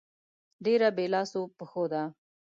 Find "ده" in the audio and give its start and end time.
1.91-2.03